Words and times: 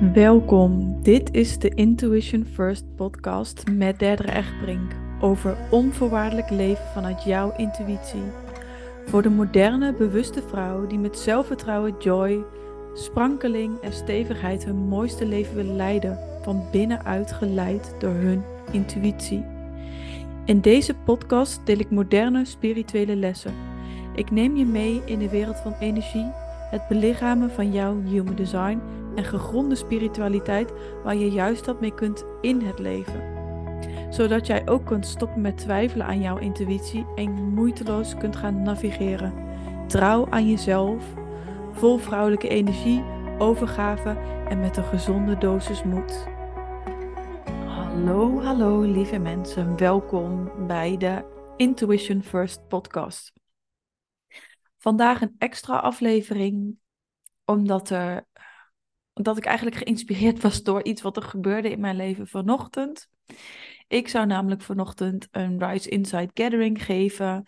Welkom, 0.00 1.02
dit 1.02 1.34
is 1.34 1.58
de 1.58 1.68
Intuition 1.68 2.46
First 2.52 2.84
podcast 2.96 3.62
met 3.70 3.98
Derdere 3.98 4.32
Echtbrink 4.32 4.92
over 5.20 5.56
onvoorwaardelijk 5.70 6.50
leven 6.50 6.84
vanuit 6.94 7.24
jouw 7.24 7.52
intuïtie. 7.56 8.22
Voor 9.06 9.22
de 9.22 9.30
moderne, 9.30 9.92
bewuste 9.92 10.42
vrouw 10.48 10.86
die 10.86 10.98
met 10.98 11.18
zelfvertrouwen, 11.18 11.94
joy, 11.98 12.44
sprankeling 12.94 13.80
en 13.80 13.92
stevigheid 13.92 14.64
hun 14.64 14.76
mooiste 14.76 15.26
leven 15.26 15.54
wil 15.54 15.74
leiden, 15.74 16.18
van 16.42 16.62
binnenuit 16.72 17.32
geleid 17.32 17.94
door 17.98 18.14
hun 18.14 18.42
intuïtie. 18.70 19.44
In 20.44 20.60
deze 20.60 20.94
podcast 20.94 21.60
deel 21.64 21.78
ik 21.78 21.90
moderne 21.90 22.44
spirituele 22.44 23.16
lessen. 23.16 23.54
Ik 24.14 24.30
neem 24.30 24.56
je 24.56 24.64
mee 24.64 25.02
in 25.04 25.18
de 25.18 25.28
wereld 25.28 25.56
van 25.56 25.74
energie, 25.80 26.30
het 26.70 26.88
belichamen 26.88 27.50
van 27.50 27.72
jouw 27.72 28.02
human 28.02 28.34
design 28.34 28.80
en 29.16 29.24
gegronde 29.24 29.74
spiritualiteit 29.74 30.72
waar 31.02 31.16
je 31.16 31.30
juist 31.30 31.66
wat 31.66 31.80
mee 31.80 31.94
kunt 31.94 32.24
in 32.40 32.60
het 32.60 32.78
leven. 32.78 33.34
Zodat 34.10 34.46
jij 34.46 34.68
ook 34.68 34.86
kunt 34.86 35.06
stoppen 35.06 35.40
met 35.40 35.58
twijfelen 35.58 36.06
aan 36.06 36.20
jouw 36.20 36.38
intuïtie 36.38 37.06
en 37.14 37.30
moeiteloos 37.30 38.14
kunt 38.14 38.36
gaan 38.36 38.62
navigeren. 38.62 39.34
Trouw 39.86 40.26
aan 40.30 40.48
jezelf, 40.48 41.04
vol 41.72 41.98
vrouwelijke 41.98 42.48
energie, 42.48 43.04
overgave 43.38 44.16
en 44.48 44.60
met 44.60 44.76
een 44.76 44.84
gezonde 44.84 45.38
dosis 45.38 45.82
moed. 45.82 46.26
Hallo, 47.66 48.42
hallo 48.42 48.80
lieve 48.80 49.18
mensen, 49.18 49.76
welkom 49.76 50.50
bij 50.66 50.96
de 50.96 51.24
Intuition 51.56 52.22
First 52.22 52.68
podcast. 52.68 53.32
Vandaag 54.78 55.20
een 55.20 55.34
extra 55.38 55.78
aflevering 55.78 56.76
omdat 57.44 57.90
er 57.90 58.24
dat 59.22 59.36
ik 59.36 59.44
eigenlijk 59.44 59.76
geïnspireerd 59.76 60.42
was 60.42 60.62
door 60.62 60.84
iets 60.84 61.02
wat 61.02 61.16
er 61.16 61.22
gebeurde 61.22 61.70
in 61.70 61.80
mijn 61.80 61.96
leven 61.96 62.26
vanochtend. 62.26 63.08
Ik 63.88 64.08
zou 64.08 64.26
namelijk 64.26 64.62
vanochtend 64.62 65.28
een 65.30 65.64
Rise 65.66 65.88
Inside 65.88 66.30
Gathering 66.34 66.84
geven 66.84 67.44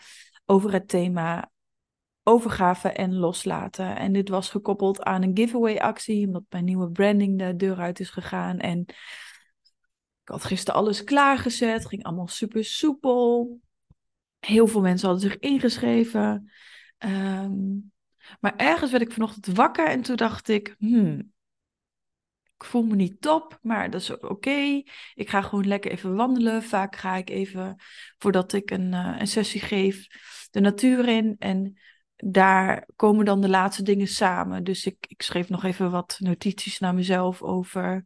over 0.47 0.73
het 0.73 0.89
thema 0.89 1.51
overgave 2.23 2.89
en 2.89 3.15
loslaten. 3.15 3.97
En 3.97 4.13
dit 4.13 4.29
was 4.29 4.51
gekoppeld 4.51 5.03
aan 5.03 5.23
een 5.23 5.37
giveaway 5.37 5.77
actie, 5.77 6.27
omdat 6.27 6.45
mijn 6.49 6.65
nieuwe 6.65 6.91
branding 6.91 7.39
de 7.39 7.57
deur 7.57 7.79
uit 7.79 8.01
is 8.01 8.11
gegaan. 8.11 8.59
En 8.59 8.81
ik 10.23 10.29
had 10.35 10.45
gisteren 10.45 10.81
alles 10.81 11.05
klaargezet, 11.05 11.87
ging 11.87 12.03
allemaal 12.03 12.29
super 12.29 12.65
soepel. 12.65 13.59
Heel 14.39 14.67
veel 14.67 14.81
mensen 14.81 15.09
hadden 15.09 15.31
zich 15.31 15.39
ingeschreven. 15.39 16.51
Ehm, 16.99 17.61
maar 18.41 18.57
ergens 18.57 18.91
werd 18.91 19.03
ik 19.03 19.13
vanochtend 19.13 19.47
wakker 19.47 19.89
en 19.89 20.03
toen 20.03 20.17
dacht 20.17 20.49
ik, 20.49 20.75
hmm, 20.79 21.33
ik 22.59 22.65
voel 22.65 22.83
me 22.83 22.95
niet 22.95 23.21
top, 23.21 23.59
maar 23.63 23.91
dat 23.91 24.01
is 24.01 24.11
oké. 24.11 24.83
Ik 25.15 25.29
ga 25.29 25.43
gewoon 25.43 25.67
lekker 25.67 25.91
even 25.91 26.15
wandelen. 26.15 26.63
Vaak 26.63 26.97
ga 26.97 27.17
ik 27.17 27.31
even, 27.31 27.77
voordat 28.19 28.53
ik 28.53 28.71
een, 28.71 28.93
uh, 28.93 29.17
een 29.19 29.27
sessie 29.27 29.61
geef, 29.61 30.07
de 30.51 30.61
natuur 30.61 31.09
in. 31.09 31.37
En 31.39 31.79
daar 32.17 32.89
komen 32.97 33.25
dan 33.25 33.41
de 33.41 33.49
laatste 33.49 33.83
dingen 33.83 34.07
samen. 34.07 34.65
Dus 34.65 34.87
ik, 34.87 34.97
ik 35.09 35.23
schreef 35.23 35.49
nog 35.49 35.65
even 35.65 35.91
wat 35.91 36.17
notities 36.19 36.79
naar 36.79 36.95
mezelf 36.95 37.43
over 37.43 38.05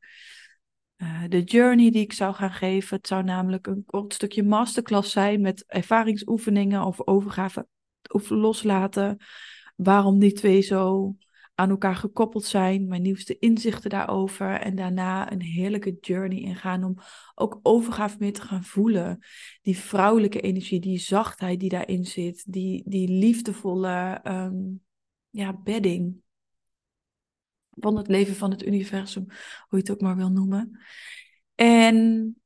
uh, 0.96 1.22
de 1.28 1.42
journey 1.42 1.90
die 1.90 2.02
ik 2.02 2.12
zou 2.12 2.34
gaan 2.34 2.52
geven. 2.52 2.96
Het 2.96 3.06
zou 3.06 3.22
namelijk 3.22 3.66
een 3.66 3.84
kort 3.86 4.14
stukje 4.14 4.42
masterclass 4.42 5.12
zijn 5.12 5.40
met 5.40 5.64
ervaringsoefeningen 5.66 6.84
over 6.84 7.06
overgave 7.06 7.66
of 8.10 8.28
loslaten. 8.28 9.16
Waarom 9.76 10.18
die 10.18 10.32
twee 10.32 10.60
zo 10.60 11.14
aan 11.54 11.70
elkaar 11.70 11.96
gekoppeld 11.96 12.44
zijn, 12.44 12.88
mijn 12.88 13.02
nieuwste 13.02 13.38
inzichten 13.38 13.90
daarover 13.90 14.60
en 14.60 14.74
daarna 14.74 15.32
een 15.32 15.42
heerlijke 15.42 15.96
journey 16.00 16.38
ingaan 16.38 16.84
om 16.84 16.96
ook 17.34 17.60
overgave 17.62 18.16
meer 18.18 18.32
te 18.32 18.42
gaan 18.42 18.64
voelen. 18.64 19.18
Die 19.62 19.78
vrouwelijke 19.78 20.40
energie, 20.40 20.80
die 20.80 20.98
zachtheid 20.98 21.60
die 21.60 21.68
daarin 21.68 22.04
zit, 22.04 22.52
die, 22.52 22.82
die 22.86 23.08
liefdevolle 23.08 24.20
um, 24.24 24.82
ja, 25.30 25.56
bedding 25.56 26.20
van 27.70 27.96
het 27.96 28.08
leven 28.08 28.34
van 28.34 28.50
het 28.50 28.66
universum, 28.66 29.24
hoe 29.28 29.36
je 29.68 29.76
het 29.76 29.90
ook 29.90 30.00
maar 30.00 30.16
wil 30.16 30.30
noemen. 30.30 30.80
En 31.54 32.36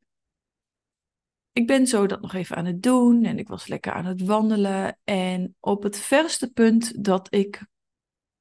ik 1.53 1.67
ben 1.67 1.87
zo 1.87 2.07
dat 2.07 2.21
nog 2.21 2.35
even 2.35 2.57
aan 2.57 2.65
het 2.65 2.83
doen 2.83 3.25
en 3.25 3.39
ik 3.39 3.49
was 3.49 3.67
lekker 3.67 3.93
aan 3.93 4.05
het 4.05 4.23
wandelen. 4.23 4.99
En 5.05 5.57
op 5.61 5.83
het 5.83 5.99
verste 5.99 6.53
punt 6.53 7.05
dat 7.05 7.35
ik 7.35 7.67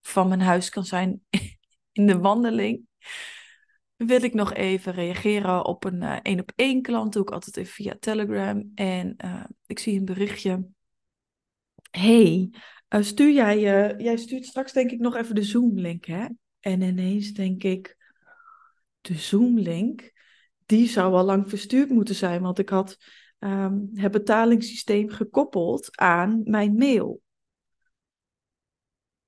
van 0.08 0.28
mijn 0.28 0.42
huis 0.42 0.70
kan 0.70 0.86
zijn 0.86 1.22
in 1.92 2.08
de 2.08 2.18
wandeling, 2.18 2.82
wil 3.96 4.24
ik 4.24 4.34
nog 4.34 4.54
even 4.54 4.94
reageren 4.94 5.66
op 5.66 5.84
een 5.84 6.02
uh, 6.02 6.18
één 6.22 6.40
op 6.40 6.52
één 6.56 6.82
klant. 6.82 7.14
Doe 7.14 7.22
ik 7.22 7.32
altijd 7.32 7.58
even 7.58 7.74
via 7.74 7.96
Telegram. 8.00 8.72
En 8.76 9.16
uh, 9.26 9.44
ik 9.66 9.80
zie 9.80 10.00
een 10.00 10.06
berichtje. 10.06 10.68
Hey, 11.92 12.50
uh, 12.90 13.02
stuur 13.02 13.34
jij, 13.34 13.60
jij 13.98 14.18
stuurt 14.18 14.46
straks 14.46 14.74
denk 14.74 14.92
ik 14.92 15.00
nog 15.00 15.16
even 15.16 15.36
de 15.36 15.44
Zoom-link, 15.44 16.06
hè? 16.06 16.26
En 16.60 16.82
ineens 16.82 17.32
denk 17.32 17.64
ik, 17.64 17.98
de 19.02 19.14
Zoom-link, 19.14 20.12
die 20.66 20.88
zou 20.88 21.14
al 21.14 21.24
lang 21.24 21.50
verstuurd 21.50 21.90
moeten 21.90 22.16
zijn, 22.16 22.42
want 22.42 22.60
ik 22.60 22.70
had 22.70 22.98
um, 23.40 23.90
het 23.94 24.12
betalingssysteem 24.12 25.10
gekoppeld 25.10 25.98
aan 25.98 26.42
mijn 26.44 26.74
mail. 26.76 27.22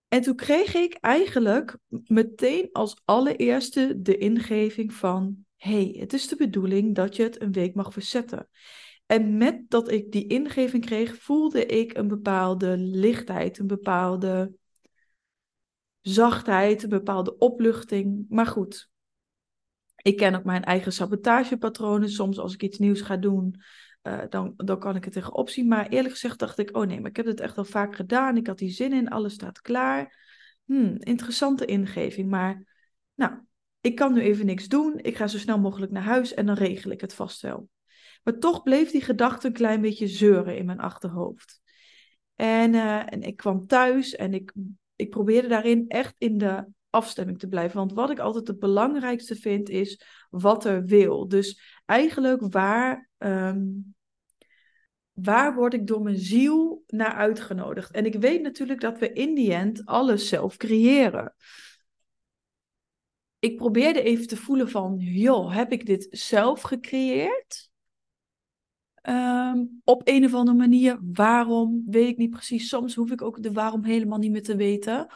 En 0.08 0.22
toen 0.22 0.36
kreeg 0.36 0.74
ik 0.74 0.94
eigenlijk 0.94 1.78
meteen 1.90 2.70
als 2.72 3.02
allereerste 3.06 4.02
de 4.02 4.18
ingeving 4.18 4.94
van: 4.94 5.46
hey, 5.56 5.96
het 6.00 6.14
is 6.14 6.28
de 6.28 6.36
bedoeling 6.36 6.96
dat 6.96 7.16
je 7.16 7.24
het 7.24 7.42
een 7.42 7.52
week 7.52 7.76
mag 7.76 7.94
verzetten. 7.94 8.50
En 9.06 9.38
met 9.38 9.70
dat 9.70 9.92
ik 9.92 10.12
die 10.12 10.28
ingeving 10.28 10.86
kreeg, 10.86 11.16
voelde 11.16 11.66
ik 11.66 11.98
een 11.98 12.08
bepaalde 12.08 12.78
lichtheid, 12.78 13.60
een 13.60 13.68
bepaalde 13.68 14.54
zachtheid, 16.02 16.84
een 16.84 16.90
bepaalde 16.90 17.38
opluchting. 17.38 18.26
Maar 18.30 18.46
goed, 18.46 18.90
ik 19.96 20.18
ken 20.18 20.36
ook 20.36 20.44
mijn 20.44 20.64
eigen 20.64 20.94
sabotagepatronen. 20.94 22.10
Soms 22.10 22.38
als 22.40 22.54
ik 22.54 22.64
iets 22.64 22.78
nieuws 22.78 23.02
ga 23.02 23.18
doen, 23.18 23.62
uh, 24.08 24.20
dan, 24.30 24.54
dan 24.56 24.80
kan 24.80 24.96
ik 24.96 25.04
het 25.04 25.14
tegenop 25.14 25.50
zien. 25.50 25.68
Maar 25.68 25.88
eerlijk 25.88 26.14
gezegd 26.14 26.40
dacht 26.40 26.58
ik, 26.58 26.78
oh 26.78 26.88
nee, 26.88 27.00
maar 27.02 27.10
ik 27.10 27.16
heb 27.16 27.26
het 27.26 27.40
echt 27.40 27.58
al 27.58 27.66
vaak 27.66 27.96
gedaan. 27.96 28.38
Ik 28.38 28.48
had 28.48 28.58
die 28.58 28.70
zin 28.70 28.94
in, 28.94 29.10
alles 29.10 29.34
staat 29.34 29.62
klaar. 29.62 30.26
Hmm, 30.66 30.96
interessante 31.00 31.66
ingeving, 31.66 32.30
maar 32.30 32.66
nou, 33.16 33.34
ik 33.82 33.96
kan 33.96 34.14
nu 34.14 34.22
even 34.22 34.46
niks 34.46 34.68
doen. 34.68 35.00
Ik 35.02 35.16
ga 35.16 35.28
zo 35.28 35.38
snel 35.38 35.60
mogelijk 35.60 35.92
naar 35.92 36.04
huis 36.04 36.34
en 36.34 36.46
dan 36.46 36.56
regel 36.56 36.92
ik 36.92 37.02
het 37.02 37.14
vast 37.14 37.42
wel. 37.42 37.70
Maar 38.24 38.40
toch 38.40 38.64
bleef 38.64 38.92
die 38.92 39.02
gedachte 39.02 39.48
een 39.48 39.54
klein 39.54 39.82
beetje 39.82 40.08
zeuren 40.08 40.58
in 40.58 40.66
mijn 40.66 40.80
achterhoofd. 40.80 41.62
En, 42.36 42.74
uh, 42.74 43.14
en 43.14 43.22
ik 43.22 43.36
kwam 43.36 43.68
thuis 43.68 44.16
en 44.16 44.34
ik, 44.34 44.54
ik 44.96 45.10
probeerde 45.10 45.48
daarin 45.48 45.86
echt 45.88 46.16
in 46.18 46.38
de 46.38 46.66
afstemming 46.90 47.40
te 47.40 47.48
blijven. 47.48 47.78
Want 47.78 47.94
wat 47.94 48.10
ik 48.10 48.20
altijd 48.20 48.48
het 48.48 48.60
belangrijkste 48.60 49.36
vind 49.36 49.70
is 49.70 50.02
wat 50.30 50.66
er 50.66 50.86
wil. 50.86 51.28
Dus 51.28 51.80
eigenlijk 51.86 52.54
waar 52.54 53.10
um, 53.18 53.96
waar 55.22 55.56
word 55.56 55.74
ik 55.74 55.88
door 55.88 56.02
mijn 56.02 56.18
ziel 56.18 56.84
naar 56.88 57.14
uitgenodigd? 57.14 57.92
En 57.92 58.06
ik 58.06 58.16
weet 58.16 58.42
natuurlijk 58.42 58.82
dat 58.82 59.00
we 59.00 59.14
in 59.14 59.36
die 59.36 59.54
end 59.54 59.86
alles 59.86 60.28
zelf 60.28 60.58
creëren. 60.58 61.36
Ik 63.40 63.56
probeerde 63.56 64.02
even 64.02 64.28
te 64.28 64.38
voelen 64.38 64.70
van, 64.70 64.96
joh, 64.98 65.56
heb 65.56 65.72
ik 65.72 65.86
dit 65.86 66.08
zelf 66.10 66.62
gecreëerd? 66.62 67.70
Um, 69.04 69.82
op 69.84 70.02
een 70.04 70.26
of 70.26 70.34
andere 70.34 70.58
manier, 70.58 71.00
waarom, 71.02 71.84
weet 71.86 72.10
ik 72.10 72.18
niet 72.18 72.30
precies. 72.30 72.68
Soms 72.70 72.96
hoef 72.96 73.12
ik 73.12 73.22
ook 73.22 73.44
de 73.44 73.52
waarom 73.52 73.84
helemaal 73.84 74.18
niet 74.18 74.32
meer 74.32 74.44
te 74.44 74.56
weten. 74.56 75.08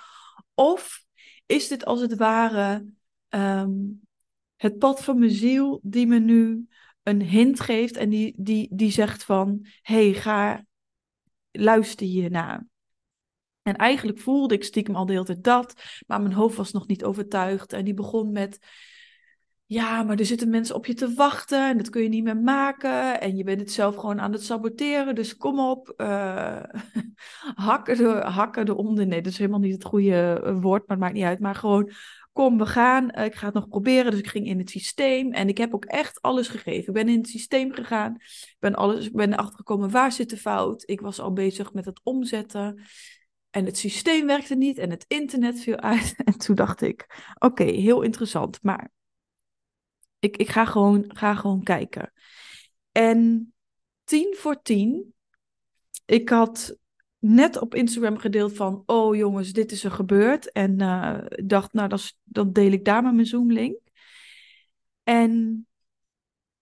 Of 0.54 1.06
is 1.46 1.68
dit 1.68 1.86
als 1.86 2.02
het 2.02 2.16
ware 2.16 2.86
um, 3.30 4.02
het 4.56 4.78
pad 4.78 5.04
van 5.04 5.20
mijn 5.20 5.32
ziel 5.32 5.80
die 5.84 6.08
me 6.08 6.20
nu 6.20 6.68
een 7.04 7.22
hint 7.22 7.60
geeft 7.60 7.98
en 7.98 8.10
die, 8.10 8.34
die, 8.38 8.70
die 8.72 8.92
zegt 8.92 9.24
van, 9.24 9.66
hey, 9.82 10.14
ga, 10.14 10.66
luister 11.52 12.06
hiernaar. 12.06 12.68
En 13.62 13.76
eigenlijk 13.76 14.20
voelde 14.20 14.54
ik 14.54 14.64
stiekem 14.64 14.96
al 14.96 15.06
de 15.06 15.12
hele 15.12 15.26
tijd 15.26 15.44
dat, 15.44 15.84
maar 16.08 16.22
mijn 16.22 16.34
hoofd 16.34 16.58
was 16.58 16.72
nog 16.72 16.88
niet 16.88 17.04
overtuigd. 17.04 17.74
En 17.74 17.86
die 17.86 17.94
begon 17.94 18.32
met, 18.32 18.60
ja, 19.66 20.04
maar 20.04 20.20
er 20.20 20.26
zitten 20.26 20.50
mensen 20.50 20.76
op 20.76 20.86
je 20.86 20.94
te 20.94 21.14
wachten 21.14 21.70
en 21.70 21.78
dat 21.78 21.90
kun 21.90 22.04
je 22.04 22.10
niet 22.10 22.24
meer 22.24 22.38
maken. 22.38 23.22
En 23.22 23.38
je 23.38 23.44
bent 23.44 23.60
het 23.60 23.72
zelf 23.72 23.96
gewoon 23.96 24.22
aan 24.22 24.32
het 24.32 24.44
saboteren, 24.44 25.16
dus 25.16 25.38
kom 25.38 25.60
op, 25.60 25.94
uh, 25.98 26.64
hakken, 27.68 27.98
de, 27.98 28.10
hakken 28.10 28.68
eronder. 28.70 29.08
Nee, 29.08 29.22
dat 29.22 29.32
is 29.32 29.38
helemaal 29.38 29.60
niet 29.60 29.74
het 29.74 29.86
goede 29.86 30.42
woord, 30.62 30.88
maar 30.88 30.98
het 30.98 31.00
maakt 31.00 31.14
niet 31.14 31.24
uit. 31.24 31.40
Maar 31.40 31.56
gewoon 31.56 31.92
kom, 32.34 32.58
we 32.58 32.66
gaan. 32.66 33.10
Eh, 33.10 33.26
ik 33.26 33.36
ga 33.36 33.46
het 33.46 33.54
nog 33.54 33.68
proberen. 33.68 34.12
Dus 34.12 34.20
ik 34.20 34.28
ging 34.28 34.48
in 34.48 34.58
het 34.58 34.70
systeem 34.70 35.34
en 35.34 35.48
ik 35.48 35.58
heb 35.58 35.74
ook 35.74 35.86
echt 35.86 36.22
alles 36.22 36.48
gegeven. 36.48 36.88
Ik 36.88 36.94
ben 36.94 37.10
in 37.10 37.18
het 37.18 37.30
systeem 37.30 37.74
gegaan. 37.74 38.16
Ik 38.16 38.56
ben, 38.60 38.76
alles, 38.76 39.06
ik 39.06 39.16
ben 39.16 39.34
erachter 39.34 39.56
gekomen 39.56 39.92
waar 39.92 40.12
zit 40.12 40.30
de 40.30 40.38
fout. 40.38 40.84
Ik 40.86 41.02
was 41.02 41.20
al 41.20 41.34
bezig 41.34 41.74
met 41.74 41.86
het 41.86 42.00
omzetten. 42.04 42.82
En 43.50 43.66
het 43.66 43.78
systeem 43.78 44.26
werkte 44.26 44.56
niet 44.56 44.78
en 44.78 44.90
het 44.90 45.06
internet 45.08 45.60
viel 45.60 45.78
uit. 45.78 46.16
En 46.26 46.38
toen 46.38 46.56
dacht 46.56 46.82
ik, 46.82 47.24
oké, 47.40 47.64
heel 47.64 48.02
interessant. 48.02 48.64
Maar 48.64 48.92
Ik, 50.20 50.38
ik 50.38 50.50
ga, 50.50 50.66
gewoon, 50.66 51.04
ga 51.08 51.36
gewoon 51.36 51.64
kijken. 51.64 52.14
En 52.92 53.54
tien 54.04 54.36
voor 54.38 54.62
tien, 54.62 55.14
ik 56.06 56.30
had 56.30 56.78
net 57.22 57.58
op 57.58 57.76
Instagram 57.76 58.18
gedeeld 58.18 58.54
van, 58.56 58.84
oh 58.86 59.16
jongens, 59.16 59.54
dit 59.54 59.72
is 59.72 59.84
er 59.84 59.92
gebeurd. 59.92 60.52
En 60.52 60.82
uh, 60.82 61.20
dacht, 61.28 61.74
nou, 61.74 61.90
dan, 61.90 62.00
dan 62.24 62.52
deel 62.54 62.72
ik 62.72 62.86
daar 62.86 63.04
maar 63.04 63.14
mijn 63.14 63.28
Zoom-link. 63.28 63.80
En 65.04 65.68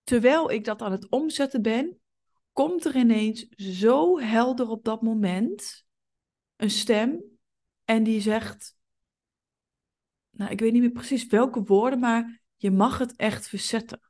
terwijl 0.04 0.52
ik 0.52 0.64
dat 0.64 0.82
aan 0.82 0.92
het 0.92 1.10
omzetten 1.10 1.62
ben, 1.62 2.00
komt 2.52 2.86
er 2.86 2.96
ineens 2.96 3.48
zo 3.56 4.20
helder 4.20 4.70
op 4.70 4.84
dat 4.84 5.02
moment 5.02 5.86
een 6.56 6.72
stem 6.72 7.24
en 7.84 8.04
die 8.04 8.22
zegt, 8.22 8.78
nou, 10.30 10.52
ik 10.52 10.60
weet 10.60 10.72
niet 10.72 10.82
meer 10.82 10.92
precies 10.92 11.26
welke 11.26 11.64
woorden, 11.64 12.00
maar 12.00 12.42
je 12.56 12.72
mag 12.72 12.98
het 12.98 13.16
echt 13.16 13.48
verzetten. 13.48 14.09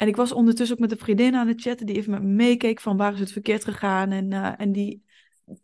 En 0.00 0.08
ik 0.08 0.16
was 0.16 0.32
ondertussen 0.32 0.76
ook 0.76 0.82
met 0.82 0.92
een 0.92 0.98
vriendin 0.98 1.34
aan 1.34 1.48
het 1.48 1.60
chatten 1.60 1.86
die 1.86 1.96
even 1.96 2.10
met 2.10 2.22
me 2.22 2.28
meekeek 2.28 2.80
van 2.80 2.96
waar 2.96 3.12
is 3.12 3.20
het 3.20 3.32
verkeerd 3.32 3.64
gegaan 3.64 4.10
en, 4.10 4.30
uh, 4.30 4.60
en 4.60 4.72
die, 4.72 5.04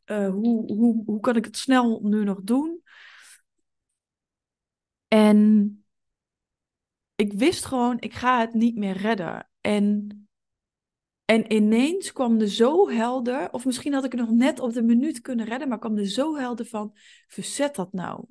uh, 0.06 0.30
hoe, 0.30 0.72
hoe, 0.72 1.02
hoe 1.06 1.20
kan 1.20 1.36
ik 1.36 1.44
het 1.44 1.56
snel 1.56 2.00
nu 2.02 2.24
nog 2.24 2.40
doen? 2.42 2.82
En 5.08 5.84
ik 7.14 7.32
wist 7.32 7.64
gewoon, 7.64 7.96
ik 8.00 8.14
ga 8.14 8.40
het 8.40 8.54
niet 8.54 8.76
meer 8.76 8.96
redden. 8.96 9.50
En, 9.60 10.08
en 11.24 11.52
ineens 11.52 12.12
kwam 12.12 12.40
er 12.40 12.48
zo 12.48 12.88
helder, 12.88 13.52
of 13.52 13.64
misschien 13.64 13.92
had 13.92 14.04
ik 14.04 14.12
het 14.12 14.20
nog 14.20 14.30
net 14.30 14.60
op 14.60 14.72
de 14.72 14.82
minuut 14.82 15.20
kunnen 15.20 15.46
redden, 15.46 15.68
maar 15.68 15.78
kwam 15.78 15.96
er 15.96 16.06
zo 16.06 16.36
helder 16.36 16.66
van, 16.66 16.96
verzet 17.26 17.74
dat 17.74 17.92
nou. 17.92 18.24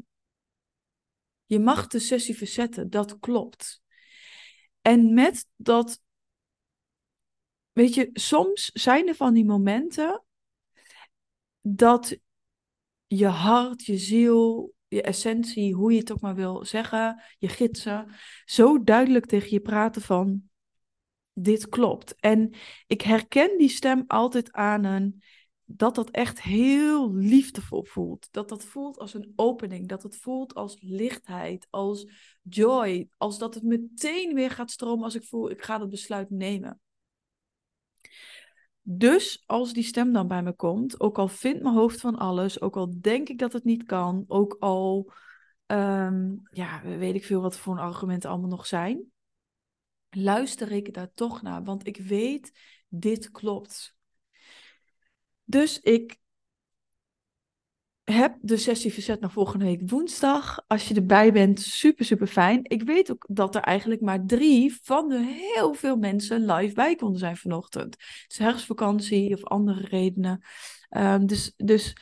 Je 1.45 1.59
mag 1.59 1.87
de 1.87 1.99
sessie 1.99 2.37
verzetten, 2.37 2.89
dat 2.89 3.19
klopt. 3.19 3.83
En 4.85 5.13
met 5.13 5.47
dat, 5.55 6.01
weet 7.71 7.93
je, 7.93 8.09
soms 8.13 8.65
zijn 8.73 9.07
er 9.07 9.15
van 9.15 9.33
die 9.33 9.45
momenten 9.45 10.23
dat 11.61 12.17
je 13.07 13.27
hart, 13.27 13.85
je 13.85 13.97
ziel, 13.97 14.73
je 14.87 15.01
essentie, 15.01 15.73
hoe 15.73 15.91
je 15.91 15.99
het 15.99 16.11
ook 16.11 16.19
maar 16.19 16.35
wil 16.35 16.65
zeggen, 16.65 17.23
je 17.37 17.47
gidsen, 17.47 18.15
zo 18.45 18.83
duidelijk 18.83 19.25
tegen 19.25 19.49
je 19.49 19.59
praten 19.59 20.01
van 20.01 20.49
dit 21.33 21.69
klopt. 21.69 22.15
En 22.15 22.53
ik 22.87 23.01
herken 23.01 23.57
die 23.57 23.69
stem 23.69 24.03
altijd 24.07 24.51
aan 24.51 24.83
een 24.83 25.23
dat 25.65 25.95
dat 25.95 26.09
echt 26.09 26.41
heel 26.41 27.13
liefdevol 27.13 27.83
voelt. 27.83 28.27
Dat 28.31 28.49
dat 28.49 28.63
voelt 28.63 28.99
als 28.99 29.13
een 29.13 29.33
opening. 29.35 29.87
Dat 29.87 30.03
het 30.03 30.15
voelt 30.15 30.53
als 30.53 30.77
lichtheid, 30.81 31.67
als 31.69 32.07
joy. 32.41 33.09
Als 33.17 33.37
dat 33.37 33.53
het 33.53 33.63
meteen 33.63 34.33
weer 34.33 34.51
gaat 34.51 34.71
stromen 34.71 35.03
als 35.03 35.15
ik 35.15 35.23
voel, 35.23 35.49
ik 35.49 35.63
ga 35.63 35.77
dat 35.77 35.89
besluit 35.89 36.29
nemen. 36.29 36.79
Dus 38.87 39.43
als 39.45 39.73
die 39.73 39.83
stem 39.83 40.13
dan 40.13 40.27
bij 40.27 40.43
me 40.43 40.53
komt, 40.53 40.99
ook 40.99 41.17
al 41.17 41.27
vindt 41.27 41.61
mijn 41.61 41.75
hoofd 41.75 41.99
van 41.99 42.15
alles, 42.15 42.61
ook 42.61 42.75
al 42.75 43.01
denk 43.01 43.29
ik 43.29 43.39
dat 43.39 43.53
het 43.53 43.63
niet 43.63 43.83
kan, 43.83 44.23
ook 44.27 44.55
al, 44.59 45.11
um, 45.65 46.41
ja, 46.51 46.81
weet 46.81 47.15
ik 47.15 47.25
veel 47.25 47.41
wat 47.41 47.57
voor 47.57 47.79
argumenten 47.79 48.29
allemaal 48.29 48.49
nog 48.49 48.65
zijn, 48.65 49.11
luister 50.09 50.71
ik 50.71 50.93
daar 50.93 51.11
toch 51.13 51.41
naar, 51.41 51.63
want 51.63 51.87
ik 51.87 51.97
weet, 51.97 52.59
dit 52.87 53.31
klopt. 53.31 53.94
Dus 55.45 55.79
ik 55.79 56.17
heb 58.03 58.37
de 58.41 58.57
sessie 58.57 58.93
verzet 58.93 59.19
naar 59.19 59.31
volgende 59.31 59.65
week 59.65 59.89
woensdag. 59.89 60.63
Als 60.67 60.87
je 60.87 60.93
erbij 60.93 61.31
bent, 61.31 61.61
super, 61.61 62.05
super 62.05 62.27
fijn. 62.27 62.59
Ik 62.63 62.83
weet 62.83 63.11
ook 63.11 63.25
dat 63.29 63.55
er 63.55 63.61
eigenlijk 63.61 64.01
maar 64.01 64.25
drie 64.25 64.79
van 64.81 65.09
de 65.09 65.19
heel 65.53 65.73
veel 65.73 65.95
mensen 65.97 66.45
live 66.45 66.73
bij 66.73 66.95
konden 66.95 67.19
zijn 67.19 67.37
vanochtend. 67.37 67.95
Is 68.27 68.37
herfstvakantie 68.37 69.33
of 69.33 69.43
andere 69.43 69.81
redenen. 69.81 70.43
Um, 70.89 71.25
dus, 71.25 71.53
dus 71.57 71.95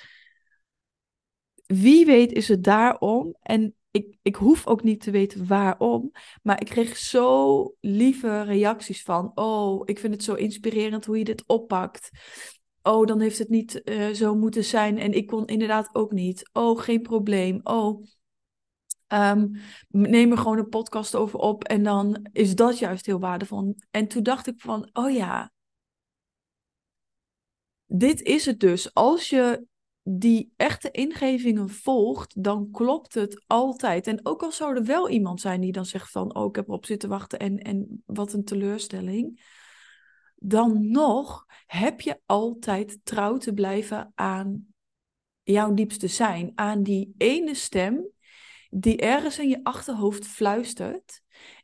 wie 1.66 2.06
weet 2.06 2.31
is 2.31 2.48
het 2.48 2.63
daarom. 2.63 3.36
En 3.42 3.75
ik, 3.92 4.18
ik 4.22 4.36
hoef 4.36 4.68
ook 4.68 4.84
niet 4.84 5.01
te 5.01 5.12
weten 5.12 5.48
waarom. 5.48 6.12
Maar 6.42 6.62
ik 6.62 6.68
kreeg 6.68 6.98
zo 6.98 7.75
lieve 7.80 8.42
reacties 8.42 9.04
van: 9.04 9.31
Oh, 9.36 9.81
ik 9.86 10.00
vind 10.00 10.13
het 10.13 10.24
zo 10.24 10.34
inspirerend 10.34 11.06
hoe 11.06 11.18
je 11.18 11.24
dit 11.24 11.44
oppakt 11.48 12.10
oh, 12.83 13.06
dan 13.06 13.19
heeft 13.19 13.38
het 13.38 13.50
niet 13.50 13.81
uh, 13.85 14.09
zo 14.09 14.35
moeten 14.35 14.63
zijn 14.63 14.97
en 14.97 15.13
ik 15.13 15.27
kon 15.27 15.45
inderdaad 15.45 15.89
ook 15.95 16.12
niet. 16.12 16.50
Oh, 16.53 16.80
geen 16.80 17.01
probleem. 17.01 17.59
Oh, 17.63 18.03
um, 19.07 19.51
neem 19.88 20.31
er 20.31 20.38
gewoon 20.38 20.57
een 20.57 20.69
podcast 20.69 21.15
over 21.15 21.39
op 21.39 21.63
en 21.63 21.83
dan 21.83 22.27
is 22.31 22.56
dat 22.56 22.80
juist 22.80 23.06
heel 23.06 23.19
waardevol. 23.19 23.75
En 23.91 24.07
toen 24.07 24.24
dacht 24.24 24.47
ik 24.47 24.62
van, 24.62 24.89
oh 24.94 25.12
ja, 25.12 25.51
dit 27.85 28.21
is 28.21 28.45
het 28.45 28.59
dus. 28.59 28.94
Als 28.94 29.29
je 29.29 29.65
die 30.01 30.53
echte 30.56 30.91
ingevingen 30.91 31.69
volgt, 31.69 32.44
dan 32.44 32.71
klopt 32.71 33.13
het 33.13 33.44
altijd. 33.47 34.07
En 34.07 34.25
ook 34.25 34.44
al 34.44 34.51
zou 34.51 34.75
er 34.75 34.83
wel 34.83 35.09
iemand 35.09 35.41
zijn 35.41 35.62
die 35.62 35.71
dan 35.71 35.86
zegt 35.86 36.12
van, 36.12 36.36
oh, 36.36 36.45
ik 36.45 36.56
heb 36.56 36.68
erop 36.68 36.86
zitten 36.86 37.09
wachten 37.09 37.39
en, 37.39 37.57
en 37.57 38.03
wat 38.06 38.33
een 38.33 38.44
teleurstelling 38.44 39.41
dan 40.45 40.92
nog 40.92 41.45
heb 41.66 42.01
je 42.01 42.19
altijd 42.25 43.00
trouw 43.04 43.38
te 43.38 43.54
blijven 43.54 44.12
aan 44.16 44.68
jouw 45.44 45.74
diepste 45.74 46.07
zijn, 46.07 46.51
aan 46.56 46.84
die 46.84 47.13
ene 47.18 47.54
stem 47.54 48.07
die 48.69 48.98
ergens 48.98 49.40
in 49.40 49.50
je 49.50 49.63
achterhoofd 49.63 50.28
fluistert 50.28 51.22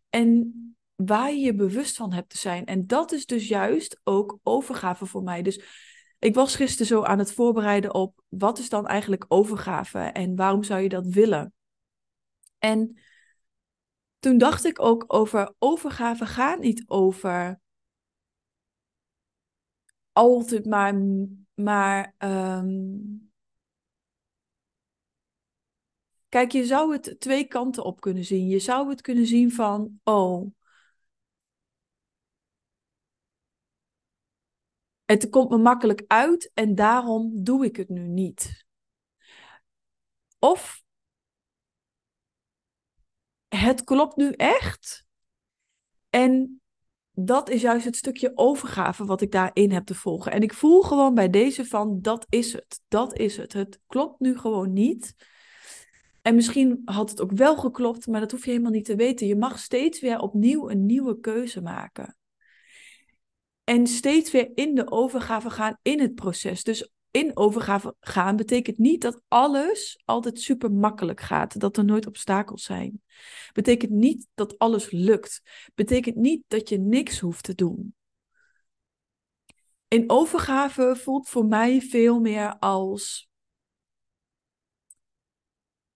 en 0.09 0.53
waar 0.95 1.31
je 1.31 1.39
je 1.39 1.53
bewust 1.53 1.95
van 1.95 2.13
hebt 2.13 2.29
te 2.29 2.37
zijn. 2.37 2.65
En 2.65 2.87
dat 2.87 3.11
is 3.11 3.25
dus 3.25 3.47
juist 3.47 3.99
ook 4.03 4.39
overgave 4.43 5.05
voor 5.05 5.23
mij. 5.23 5.41
Dus 5.41 5.61
ik 6.19 6.35
was 6.35 6.55
gisteren 6.55 6.87
zo 6.87 7.03
aan 7.03 7.19
het 7.19 7.33
voorbereiden 7.33 7.93
op 7.93 8.21
wat 8.27 8.59
is 8.59 8.69
dan 8.69 8.87
eigenlijk 8.87 9.25
overgave 9.27 9.99
en 9.99 10.35
waarom 10.35 10.63
zou 10.63 10.81
je 10.81 10.89
dat 10.89 11.05
willen? 11.07 11.53
En 12.57 12.99
toen 14.19 14.37
dacht 14.37 14.65
ik 14.65 14.81
ook 14.81 15.03
over 15.07 15.53
overgave 15.57 16.25
gaat 16.25 16.59
niet 16.59 16.83
over 16.87 17.59
altijd 20.19 20.65
maar, 20.65 21.01
maar 21.53 22.15
um... 22.17 23.31
kijk, 26.29 26.51
je 26.51 26.65
zou 26.65 26.93
het 26.93 27.15
twee 27.19 27.47
kanten 27.47 27.83
op 27.83 28.01
kunnen 28.01 28.25
zien. 28.25 28.47
Je 28.47 28.59
zou 28.59 28.89
het 28.89 29.01
kunnen 29.01 29.25
zien 29.25 29.51
van, 29.51 29.99
oh, 30.03 30.51
het 35.05 35.29
komt 35.29 35.49
me 35.49 35.57
makkelijk 35.57 36.03
uit 36.07 36.51
en 36.53 36.75
daarom 36.75 37.43
doe 37.43 37.65
ik 37.65 37.75
het 37.75 37.89
nu 37.89 38.07
niet. 38.07 38.65
Of 40.39 40.83
het 43.47 43.83
klopt 43.83 44.15
nu 44.15 44.31
echt 44.31 45.05
en 46.09 46.58
dat 47.25 47.49
is 47.49 47.61
juist 47.61 47.85
het 47.85 47.95
stukje 47.95 48.31
overgave 48.35 49.05
wat 49.05 49.21
ik 49.21 49.31
daarin 49.31 49.71
heb 49.71 49.85
te 49.85 49.95
volgen. 49.95 50.31
En 50.31 50.41
ik 50.41 50.53
voel 50.53 50.81
gewoon 50.81 51.13
bij 51.13 51.29
deze 51.29 51.65
van, 51.65 52.01
dat 52.01 52.25
is 52.29 52.53
het. 52.53 52.81
Dat 52.87 53.17
is 53.17 53.37
het. 53.37 53.53
Het 53.53 53.79
klopt 53.87 54.19
nu 54.19 54.37
gewoon 54.37 54.73
niet. 54.73 55.15
En 56.21 56.35
misschien 56.35 56.81
had 56.85 57.09
het 57.09 57.21
ook 57.21 57.31
wel 57.31 57.57
geklopt, 57.57 58.07
maar 58.07 58.19
dat 58.19 58.31
hoef 58.31 58.43
je 58.43 58.49
helemaal 58.51 58.71
niet 58.71 58.85
te 58.85 58.95
weten. 58.95 59.27
Je 59.27 59.35
mag 59.35 59.59
steeds 59.59 59.99
weer 59.99 60.19
opnieuw 60.19 60.69
een 60.69 60.85
nieuwe 60.85 61.19
keuze 61.19 61.61
maken. 61.61 62.17
En 63.63 63.87
steeds 63.87 64.31
weer 64.31 64.51
in 64.55 64.75
de 64.75 64.91
overgave 64.91 65.49
gaan 65.49 65.77
in 65.81 65.99
het 65.99 66.15
proces. 66.15 66.63
Dus 66.63 66.91
in 67.11 67.37
overgave 67.37 67.95
gaan 67.99 68.35
betekent 68.35 68.77
niet 68.77 69.01
dat 69.01 69.21
alles 69.27 70.01
altijd 70.05 70.41
super 70.41 70.71
makkelijk 70.71 71.21
gaat, 71.21 71.59
dat 71.59 71.77
er 71.77 71.85
nooit 71.85 72.07
obstakels 72.07 72.63
zijn. 72.63 73.01
Betekent 73.53 73.91
niet 73.91 74.27
dat 74.33 74.57
alles 74.57 74.91
lukt. 74.91 75.41
Betekent 75.75 76.15
niet 76.15 76.43
dat 76.47 76.69
je 76.69 76.77
niks 76.77 77.19
hoeft 77.19 77.43
te 77.43 77.55
doen. 77.55 77.95
In 79.87 80.09
overgave 80.09 80.95
voelt 80.95 81.29
voor 81.29 81.45
mij 81.45 81.81
veel 81.81 82.19
meer 82.19 82.59
als 82.59 83.29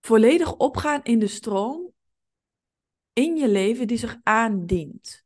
volledig 0.02 0.56
opgaan 0.56 1.04
in 1.04 1.20
de 1.20 1.28
stroom 1.28 1.94
in 3.14 3.36
je 3.36 3.48
leven 3.48 3.88
die 3.88 3.98
zich 3.98 4.18
aandient. 4.24 5.24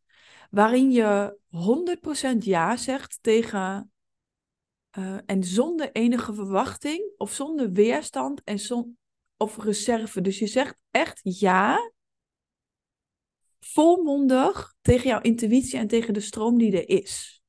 Waarin 0.50 0.92
je 0.92 1.40
100% 1.50 2.38
ja 2.38 2.78
zegt 2.78 3.18
tegen 3.22 3.92
uh, 4.98 5.18
en 5.26 5.44
zonder 5.44 5.92
enige 5.92 6.34
verwachting 6.34 7.12
of 7.18 7.34
zonder 7.34 7.72
weerstand 7.72 8.42
en 8.44 8.60
zon, 8.60 8.98
of 9.38 9.58
reserve. 9.58 10.22
Dus 10.22 10.40
je 10.40 10.48
zegt 10.48 10.82
echt 10.92 11.20
ja, 11.24 11.92
volmondig 13.60 14.76
tegen 14.82 15.10
jouw 15.10 15.22
intuïtie 15.22 15.80
en 15.80 15.88
tegen 15.88 16.14
de 16.14 16.20
stroom 16.20 16.58
die 16.58 16.72
er 16.72 16.90
is. 16.90 17.42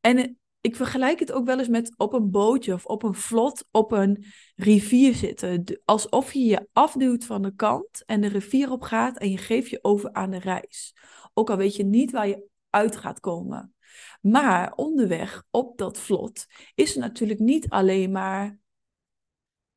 En 0.00 0.38
ik 0.60 0.76
vergelijk 0.76 1.18
het 1.18 1.32
ook 1.32 1.46
wel 1.46 1.58
eens 1.58 1.68
met 1.68 1.94
op 1.96 2.12
een 2.12 2.30
bootje 2.30 2.72
of 2.72 2.86
op 2.86 3.02
een 3.02 3.14
vlot 3.14 3.64
op 3.70 3.92
een 3.92 4.24
rivier 4.54 5.14
zitten. 5.14 5.80
Alsof 5.84 6.32
je 6.32 6.44
je 6.44 6.68
afduwt 6.72 7.24
van 7.24 7.42
de 7.42 7.54
kant 7.54 8.04
en 8.06 8.20
de 8.20 8.28
rivier 8.28 8.70
op 8.70 8.82
gaat 8.82 9.18
en 9.18 9.30
je 9.30 9.38
geeft 9.38 9.70
je 9.70 9.78
over 9.84 10.12
aan 10.12 10.30
de 10.30 10.38
reis. 10.38 10.94
Ook 11.34 11.50
al 11.50 11.56
weet 11.56 11.76
je 11.76 11.84
niet 11.84 12.10
waar 12.10 12.28
je 12.28 12.48
uit 12.70 12.96
gaat 12.96 13.20
komen. 13.20 13.74
Maar 14.20 14.72
onderweg 14.74 15.44
op 15.50 15.78
dat 15.78 15.98
vlot 15.98 16.46
is 16.74 16.94
er 16.94 17.00
natuurlijk 17.00 17.40
niet 17.40 17.68
alleen 17.68 18.10
maar 18.10 18.58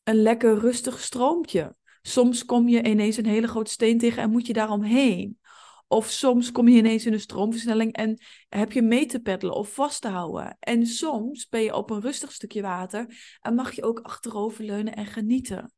een 0.04 0.22
lekker 0.22 0.60
rustig 0.60 1.00
stroompje. 1.00 1.76
Soms 2.02 2.46
kom 2.46 2.68
je 2.68 2.84
ineens 2.84 3.18
een 3.18 3.26
hele 3.26 3.48
grote 3.48 3.72
steen 3.72 3.98
tegen 3.98 4.22
en 4.22 4.30
moet 4.30 4.48
je 4.48 4.54
daaromheen. 4.54 5.40
Of 5.88 6.10
soms 6.10 6.52
kom 6.52 6.68
je 6.68 6.78
ineens 6.78 7.06
in 7.06 7.14
een 7.14 7.20
stroomversnelling 7.20 7.94
en 7.94 8.20
heb 8.50 8.72
je 8.72 8.82
mee 8.82 9.06
te 9.06 9.20
peddelen 9.20 9.56
of 9.56 9.74
vast 9.74 10.02
te 10.02 10.08
houden. 10.08 10.58
En 10.60 10.86
soms 10.86 11.50
ben 11.50 11.62
je 11.62 11.76
op 11.76 11.90
een 11.90 12.02
rustig 12.02 12.32
stukje 12.32 12.62
water 12.62 13.38
en 13.42 13.56
mag 13.56 13.72
je 13.72 13.84
ook 13.84 14.00
achteroverleunen 14.00 14.96
en 14.96 15.06
genieten. 15.06 15.74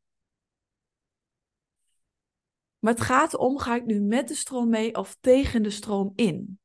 Maar 2.79 2.93
het 2.93 3.03
gaat 3.03 3.35
om, 3.35 3.57
ga 3.57 3.75
ik 3.75 3.85
nu 3.85 3.99
met 3.99 4.27
de 4.27 4.35
stroom 4.35 4.69
mee 4.69 4.95
of 4.95 5.17
tegen 5.19 5.63
de 5.63 5.69
stroom 5.69 6.11
in? 6.15 6.59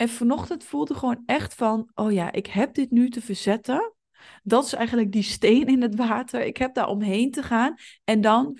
En 0.00 0.08
vanochtend 0.08 0.64
voelde 0.64 0.94
gewoon 0.94 1.22
echt 1.26 1.54
van, 1.54 1.90
oh 1.94 2.12
ja, 2.12 2.32
ik 2.32 2.46
heb 2.46 2.74
dit 2.74 2.90
nu 2.90 3.10
te 3.10 3.20
verzetten. 3.20 3.94
Dat 4.42 4.64
is 4.64 4.72
eigenlijk 4.72 5.12
die 5.12 5.22
steen 5.22 5.66
in 5.66 5.82
het 5.82 5.94
water. 5.94 6.44
Ik 6.44 6.56
heb 6.56 6.74
daar 6.74 6.88
omheen 6.88 7.30
te 7.30 7.42
gaan 7.42 7.74
en 8.04 8.20
dan 8.20 8.58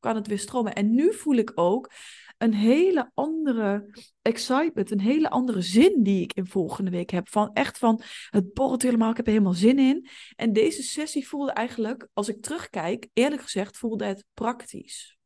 kan 0.00 0.14
het 0.14 0.26
weer 0.26 0.38
stromen. 0.38 0.72
En 0.72 0.94
nu 0.94 1.12
voel 1.12 1.34
ik 1.34 1.52
ook 1.54 1.92
een 2.38 2.54
hele 2.54 3.10
andere 3.14 3.98
excitement, 4.22 4.90
een 4.90 5.00
hele 5.00 5.30
andere 5.30 5.60
zin 5.60 6.02
die 6.02 6.22
ik 6.22 6.32
in 6.32 6.46
volgende 6.46 6.90
week 6.90 7.10
heb. 7.10 7.28
Van 7.28 7.50
echt 7.52 7.78
van, 7.78 8.02
het 8.30 8.52
borrelt 8.52 8.82
helemaal, 8.82 9.10
ik 9.10 9.16
heb 9.16 9.26
er 9.26 9.32
helemaal 9.32 9.54
zin 9.54 9.78
in. 9.78 10.08
En 10.36 10.52
deze 10.52 10.82
sessie 10.82 11.28
voelde 11.28 11.52
eigenlijk, 11.52 12.08
als 12.12 12.28
ik 12.28 12.42
terugkijk, 12.42 13.08
eerlijk 13.12 13.42
gezegd, 13.42 13.78
voelde 13.78 14.04
het 14.04 14.24
praktisch. 14.34 15.20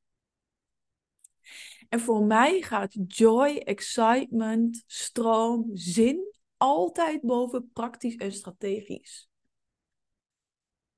En 1.89 2.01
voor 2.01 2.25
mij 2.25 2.63
gaat 2.63 2.97
joy, 3.07 3.57
excitement, 3.57 4.85
stroom, 4.87 5.71
zin 5.73 6.35
altijd 6.57 7.21
boven 7.21 7.71
praktisch 7.73 8.17
en 8.17 8.33
strategisch. 8.33 9.29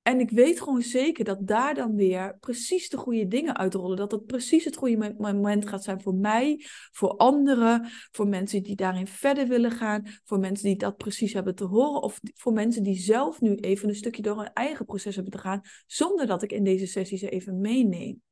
En 0.02 0.20
ik 0.20 0.30
weet 0.30 0.60
gewoon 0.60 0.82
zeker 0.82 1.24
dat 1.24 1.46
daar 1.46 1.74
dan 1.74 1.94
weer 1.94 2.36
precies 2.38 2.88
de 2.88 2.96
goede 2.96 3.26
dingen 3.26 3.56
uitrollen. 3.56 3.96
Dat 3.96 4.12
het 4.12 4.26
precies 4.26 4.64
het 4.64 4.76
goede 4.76 5.14
moment 5.18 5.68
gaat 5.68 5.84
zijn 5.84 6.00
voor 6.00 6.14
mij, 6.14 6.64
voor 6.92 7.16
anderen, 7.16 7.88
voor 8.10 8.28
mensen 8.28 8.62
die 8.62 8.76
daarin 8.76 9.06
verder 9.06 9.48
willen 9.48 9.70
gaan, 9.70 10.06
voor 10.24 10.38
mensen 10.38 10.66
die 10.66 10.76
dat 10.76 10.96
precies 10.96 11.32
hebben 11.32 11.54
te 11.54 11.64
horen, 11.64 12.02
of 12.02 12.20
voor 12.34 12.52
mensen 12.52 12.82
die 12.82 12.98
zelf 12.98 13.40
nu 13.40 13.54
even 13.54 13.88
een 13.88 13.94
stukje 13.94 14.22
door 14.22 14.36
hun 14.36 14.52
eigen 14.52 14.84
proces 14.84 15.14
hebben 15.14 15.32
te 15.32 15.38
gaan, 15.38 15.60
zonder 15.86 16.26
dat 16.26 16.42
ik 16.42 16.52
in 16.52 16.64
deze 16.64 16.86
sessie 16.86 17.18
ze 17.18 17.28
even 17.28 17.60
meeneem. 17.60 18.22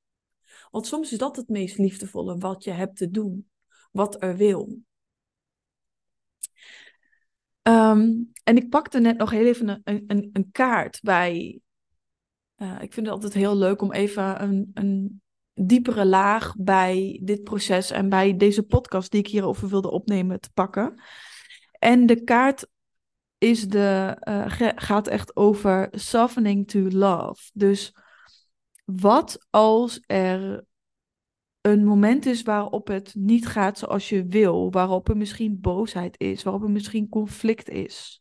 Want 0.70 0.87
soms 0.87 1.12
is 1.12 1.18
dat 1.18 1.37
het 1.37 1.49
meest 1.49 1.78
liefdevolle 1.78 2.38
wat 2.38 2.64
je 2.64 2.70
hebt 2.70 2.96
te 2.96 3.11
doen, 3.11 3.49
wat 3.92 4.23
er 4.23 4.37
wil. 4.37 4.78
Ehm, 7.62 8.12
en 8.44 8.56
ik 8.56 8.68
pakte 8.68 8.99
net 8.99 9.16
nog 9.16 9.30
heel 9.30 9.46
even 9.46 9.80
een, 9.85 10.04
een, 10.06 10.30
een 10.32 10.50
kaart 10.50 11.00
bij 11.02 11.61
uh, 12.56 12.76
ik 12.80 12.92
vind 12.92 13.06
het 13.06 13.14
altijd 13.14 13.35
heel 13.35 13.56
leuk 13.56 13.82
om 13.82 13.92
even 13.92 14.42
een, 14.42 14.70
een 14.75 15.23
diepere 15.54 16.06
laag 16.06 16.54
bij 16.58 17.20
dit 17.23 17.42
proces 17.42 17.90
en 17.90 18.08
bij 18.08 18.37
deze 18.37 18.62
podcast 18.62 19.11
die 19.11 19.20
ik 19.20 19.26
hierover 19.26 19.68
wilde 19.68 19.90
opnemen 19.90 20.40
te 20.40 20.50
pakken. 20.54 21.02
En 21.78 22.06
de 22.06 22.25
kaart 22.25 22.66
is 23.38 23.68
de, 23.68 24.16
uh, 24.28 24.73
gaat 24.76 25.06
echt 25.06 25.37
over 25.37 25.88
softening 25.90 26.68
to 26.68 26.80
love. 26.80 27.50
Dus 27.52 27.96
wat 28.87 29.47
als 29.50 30.00
er 30.07 30.64
een 31.61 31.85
moment 31.85 32.26
is 32.26 32.43
waarop 32.43 32.87
het 32.87 33.14
niet 33.14 33.47
gaat 33.47 33.78
zoals 33.78 34.09
je 34.09 34.26
wil, 34.26 34.71
waarop 34.71 35.09
er 35.09 35.16
misschien 35.16 35.61
boosheid 35.61 36.21
is, 36.21 36.43
waarop 36.43 36.62
er 36.62 36.71
misschien 36.71 37.09
conflict 37.09 37.69
is. 37.69 38.21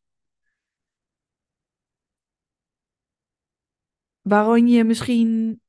waarin 4.27 4.67
je 4.67 4.83
misschien. 4.83 5.61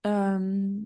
Ehm, 0.00 0.82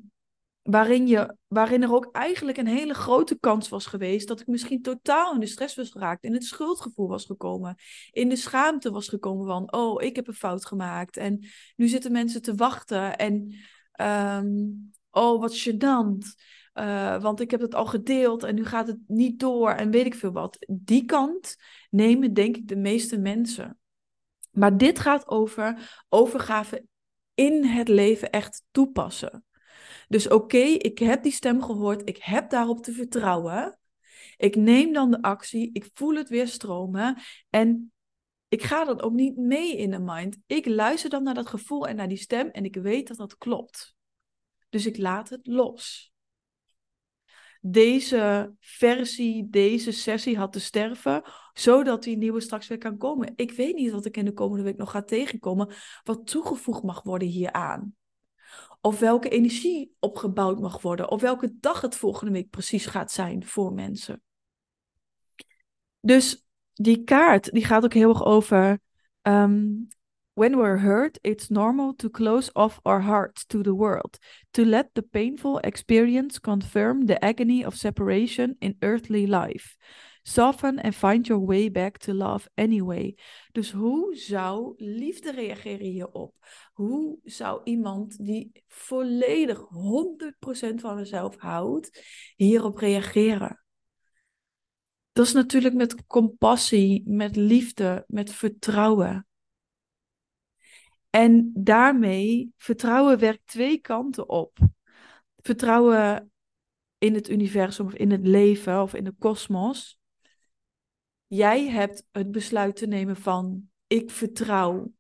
waarin, 0.67 1.07
je, 1.07 1.37
waarin 1.47 1.83
er 1.83 1.95
ook 1.95 2.09
eigenlijk 2.13 2.57
een 2.57 2.67
hele 2.67 2.95
grote 2.95 3.39
kans 3.39 3.69
was 3.69 3.87
geweest 3.87 4.29
dat 4.29 4.41
ik 4.41 4.47
misschien 4.47 4.83
totaal 4.83 5.35
in 5.35 5.41
de 5.41 5.47
stress 5.47 5.75
was 5.75 5.91
geraakt, 5.91 6.25
in 6.25 6.33
het 6.33 6.45
schuldgevoel 6.45 7.09
was 7.09 7.25
gekomen, 7.25 7.75
in 8.11 8.29
de 8.29 8.37
schaamte 8.37 8.91
was 8.91 9.09
gekomen 9.09 9.47
van, 9.47 9.73
oh, 9.73 10.03
ik 10.03 10.17
heb 10.17 10.29
een 10.29 10.35
fout 10.35 10.67
gemaakt 10.67 11.17
en 11.17 11.47
nu 11.77 11.89
zitten 11.89 12.13
mensen 12.13 12.43
te 12.43 12.55
wachten 12.55 13.17
en, 13.17 13.55
um, 14.01 14.93
oh, 15.11 15.41
wat 15.41 15.69
gênant, 15.69 16.35
uh, 16.75 17.21
want 17.21 17.41
ik 17.41 17.51
heb 17.51 17.61
het 17.61 17.75
al 17.75 17.87
gedeeld 17.87 18.43
en 18.43 18.55
nu 18.55 18.65
gaat 18.65 18.87
het 18.87 18.99
niet 19.07 19.41
door 19.41 19.71
en 19.71 19.91
weet 19.91 20.07
ik 20.07 20.15
veel 20.15 20.33
wat. 20.33 20.59
Die 20.69 21.05
kant 21.05 21.57
nemen 21.91 22.35
denk 22.35 22.57
ik 22.57 22.69
de 22.69 22.77
meeste 22.77 23.19
mensen. 23.19 23.79
Maar 24.51 24.77
dit 24.77 24.99
gaat 24.99 25.29
over 25.29 26.05
overgave 26.09 26.85
in 27.35 27.65
het 27.65 27.89
leven 27.89 28.31
echt 28.31 28.63
toepassen. 28.71 29.45
Dus 30.09 30.29
oké, 30.29 30.59
ik 30.59 30.99
heb 30.99 31.23
die 31.23 31.33
stem 31.33 31.63
gehoord, 31.63 32.09
ik 32.09 32.17
heb 32.17 32.51
daarop 32.51 32.83
te 32.83 32.93
vertrouwen. 32.93 33.79
Ik 34.37 34.57
neem 34.57 34.93
dan 34.93 35.11
de 35.11 35.23
actie, 35.23 35.71
ik 35.73 35.91
voel 35.95 36.15
het 36.15 36.29
weer 36.29 36.49
stromen 36.49 37.19
en 37.51 37.93
ik 38.49 38.63
ga 38.63 38.85
dan 38.85 39.01
ook 39.01 39.13
niet 39.13 39.37
mee 39.37 39.77
in 39.77 39.91
de 39.91 39.99
mind. 39.99 40.37
Ik 40.47 40.67
luister 40.67 41.11
dan 41.11 41.23
naar 41.23 41.35
dat 41.35 41.47
gevoel 41.47 41.87
en 41.87 41.97
naar 41.97 42.09
die 42.09 42.17
stem 42.17 42.49
en 42.49 42.65
ik 42.65 42.77
weet 42.77 43.09
dat 43.09 43.17
dat 43.17 43.37
klopt. 43.37 43.95
Dus 44.69 44.87
ik 44.87 44.99
laat 44.99 45.29
het 45.29 45.47
los 45.47 46.15
deze 47.71 48.53
versie, 48.61 49.49
deze 49.51 49.93
sessie 49.93 50.39
had 50.39 50.53
te 50.53 50.61
sterven, 50.61 51.23
zodat 51.53 52.03
die 52.03 52.17
nieuwe 52.17 52.41
straks 52.41 52.69
weer 52.69 52.79
kan 52.79 52.97
komen. 52.97 53.33
Ik 53.37 53.53
weet 53.53 53.75
niet 53.75 53.91
wat 53.91 54.05
ik 54.05 54.17
in 54.17 54.25
de 54.25 54.33
komende 54.33 54.65
week 54.65 54.77
nog 54.77 54.91
ga 54.91 55.03
tegenkomen, 55.03 55.75
wat 56.05 56.27
toegevoegd 56.27 56.83
mag 56.83 57.03
worden 57.03 57.29
hieraan. 57.29 57.95
Of 58.87 58.99
welke 58.99 59.29
energie 59.29 59.95
opgebouwd 59.99 60.61
mag 60.61 60.83
worden, 60.83 61.11
of 61.11 61.21
welke 61.21 61.57
dag 61.61 61.81
het 61.81 61.97
volgende 61.97 62.33
week 62.33 62.51
precies 62.51 62.87
gaat 62.87 63.13
zijn 63.13 63.45
voor 63.45 63.73
mensen. 63.73 64.23
Dus 66.01 66.47
die 66.73 67.05
kaart, 67.05 67.53
die 67.53 67.65
gaat 67.65 67.85
ook 67.85 67.93
heel 67.93 68.09
erg 68.09 68.25
over 68.25 68.79
um, 69.23 69.89
When 70.35 70.57
we're 70.59 70.79
hurt, 70.79 71.19
it's 71.23 71.49
normal 71.49 71.95
to 71.95 72.11
close 72.11 72.51
off 72.53 72.81
our 72.85 73.01
hearts 73.01 73.47
to 73.47 73.63
the 73.63 73.75
world, 73.75 74.19
to 74.53 74.65
let 74.65 74.95
the 74.95 75.03
painful 75.03 75.59
experience 75.61 76.39
confirm 76.39 77.07
the 77.07 77.25
agony 77.25 77.65
of 77.65 77.75
separation 77.75 78.57
in 78.61 78.77
earthly 78.81 79.27
life. 79.27 79.77
Soften 80.29 80.81
and 80.83 80.95
find 80.95 81.27
your 81.27 81.47
way 81.47 81.71
back 81.71 81.99
to 81.99 82.13
love 82.13 82.49
anyway. 82.55 83.17
Dus 83.53 83.71
hoe 83.71 84.17
zou 84.17 84.75
liefde 84.77 85.33
reageren 85.33 85.87
hierop? 85.87 86.35
Hoe 86.73 87.19
zou 87.25 87.61
iemand 87.65 88.25
die 88.25 88.65
volledig 88.69 89.59
100% 89.59 90.81
van 90.81 90.99
zichzelf 90.99 91.37
houdt, 91.37 92.03
hierop 92.37 92.79
reageren? 92.79 93.65
Dat 95.13 95.27
is 95.27 95.33
natuurlijk 95.33 95.75
met 95.75 96.07
compassie, 96.07 97.03
met 97.09 97.37
liefde, 97.37 98.05
met 98.07 98.33
vertrouwen. 98.33 99.27
En 101.11 101.51
daarmee, 101.55 102.53
vertrouwen 102.57 103.19
werkt 103.19 103.47
twee 103.47 103.79
kanten 103.81 104.29
op. 104.29 104.59
Vertrouwen 105.37 106.33
in 106.99 107.15
het 107.15 107.29
universum 107.29 107.87
of 107.87 107.95
in 107.95 108.11
het 108.11 108.27
leven 108.27 108.83
of 108.83 108.95
in 108.95 109.05
de 109.05 109.15
kosmos. 109.19 109.99
Jij 111.27 111.69
hebt 111.69 112.07
het 112.11 112.31
besluit 112.31 112.77
te 112.77 112.87
nemen 112.87 113.17
van 113.17 113.71
ik 113.87 114.11
vertrouw 114.11 114.93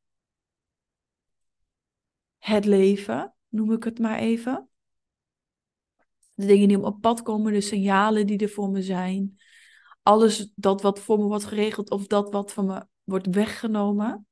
het 2.38 2.64
leven, 2.64 3.34
noem 3.48 3.72
ik 3.72 3.84
het 3.84 3.98
maar 3.98 4.18
even. 4.18 4.68
De 6.34 6.46
dingen 6.46 6.68
die 6.68 6.82
op 6.82 7.00
pad 7.00 7.22
komen, 7.22 7.52
de 7.52 7.60
signalen 7.60 8.26
die 8.26 8.38
er 8.38 8.48
voor 8.48 8.70
me 8.70 8.82
zijn. 8.82 9.40
Alles 10.02 10.52
dat 10.54 10.82
wat 10.82 11.00
voor 11.00 11.18
me 11.18 11.24
wordt 11.24 11.44
geregeld 11.44 11.90
of 11.90 12.06
dat 12.06 12.32
wat 12.32 12.52
van 12.52 12.66
me 12.66 12.86
wordt 13.04 13.26
weggenomen. 13.26 14.26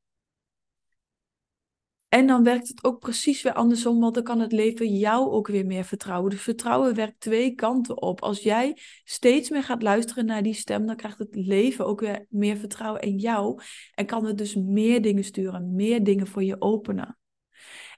En 2.15 2.27
dan 2.27 2.43
werkt 2.43 2.69
het 2.69 2.85
ook 2.85 2.99
precies 2.99 3.43
weer 3.43 3.53
andersom, 3.53 4.01
want 4.01 4.15
dan 4.15 4.23
kan 4.23 4.41
het 4.41 4.53
leven 4.53 4.97
jou 4.97 5.31
ook 5.31 5.47
weer 5.47 5.67
meer 5.67 5.85
vertrouwen. 5.85 6.31
Dus 6.31 6.43
vertrouwen 6.43 6.95
werkt 6.95 7.21
twee 7.21 7.55
kanten 7.55 8.03
op. 8.03 8.21
Als 8.23 8.43
jij 8.43 8.79
steeds 9.05 9.51
meer 9.51 9.63
gaat 9.63 9.83
luisteren 9.83 10.27
naar 10.27 10.43
die 10.43 10.55
stem, 10.55 10.87
dan 10.87 10.97
krijgt 10.97 11.19
het 11.19 11.35
leven 11.35 11.87
ook 11.87 12.01
weer 12.01 12.27
meer 12.29 12.57
vertrouwen 12.57 13.01
in 13.01 13.19
jou. 13.19 13.61
En 13.95 14.07
kan 14.07 14.25
het 14.25 14.39
dus 14.39 14.55
meer 14.55 15.03
dingen 15.03 15.25
sturen, 15.25 15.75
meer 15.75 16.05
dingen 16.05 16.27
voor 16.27 16.43
je 16.43 16.61
openen. 16.61 17.19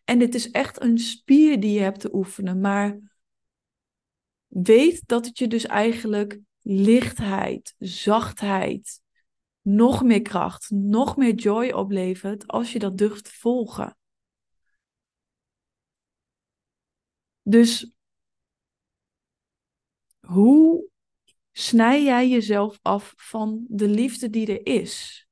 En 0.04 0.18
dit 0.18 0.35
is 0.35 0.50
echt 0.50 0.82
een 0.82 0.99
spier 0.99 1.61
die 1.61 1.73
je 1.73 1.80
hebt 1.80 2.00
te 2.00 2.14
oefenen, 2.14 2.61
maar 2.61 2.99
weet 4.46 5.02
dat 5.06 5.26
het 5.26 5.38
je 5.38 5.49
dus 5.49 5.66
eigenlijk 5.66 6.40
lichtheid, 6.61 7.75
zachtheid, 7.78 9.00
nog 9.61 10.02
meer 10.02 10.23
kracht, 10.23 10.70
nog 10.70 11.16
meer 11.16 11.35
joy 11.35 11.70
oplevert 11.70 12.46
als 12.46 12.73
je 12.73 12.78
dat 12.78 12.99
durft 12.99 13.28
volgen. 13.28 13.96
Dus 17.49 17.93
hoe 20.21 20.88
snij 21.53 22.03
jij 22.03 22.29
jezelf 22.29 22.79
af 22.83 23.15
van 23.17 23.65
de 23.69 23.88
liefde 23.88 24.31
die 24.31 24.59
er 24.59 24.67
is? 24.81 25.26